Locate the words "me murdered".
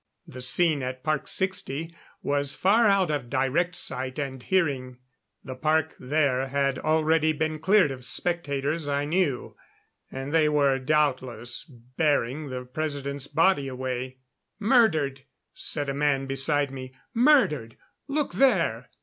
16.71-17.77